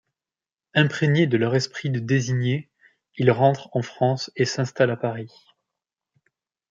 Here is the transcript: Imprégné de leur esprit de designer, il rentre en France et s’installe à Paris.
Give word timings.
Imprégné 0.73 1.27
de 1.27 1.37
leur 1.37 1.53
esprit 1.53 1.91
de 1.91 1.99
designer, 1.99 2.67
il 3.17 3.29
rentre 3.29 3.69
en 3.73 3.83
France 3.83 4.31
et 4.35 4.45
s’installe 4.45 4.89
à 4.89 4.97
Paris. 4.97 5.31